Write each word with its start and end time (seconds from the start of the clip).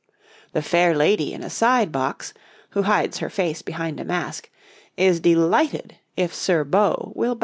The 0.53 0.63
fair 0.63 0.95
lady 0.95 1.31
in 1.31 1.43
a 1.43 1.49
side 1.51 1.91
box, 1.91 2.33
who 2.71 2.81
hides 2.81 3.19
her 3.19 3.29
face 3.29 3.61
behind 3.61 3.99
a 3.99 4.03
mask, 4.03 4.49
is 4.97 5.19
delighted 5.19 5.95
if 6.17 6.33
Sir 6.33 6.63
Beau 6.63 7.13
will 7.15 7.35
bow 7.35 7.35
to 7.35 7.35
her. 7.35 7.39